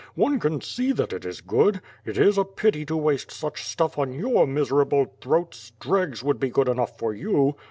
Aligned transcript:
One 0.15 0.39
can 0.39 0.61
see 0.61 0.93
that 0.93 1.13
it 1.13 1.25
is 1.25 1.41
good! 1.41 1.79
It 2.05 2.17
is 2.17 2.35
a 2.39 2.43
pity 2.43 2.87
to 2.87 2.97
waste 2.97 3.29
such 3.29 3.63
stuff 3.63 3.99
on 3.99 4.11
your 4.15 4.47
miserable 4.47 5.13
throats, 5.21 5.73
dregs 5.79 6.23
would 6.23 6.39
be 6.39 6.49
good 6.49 6.67
enough 6.67 6.97
for 6.97 7.13
you. 7.13 7.55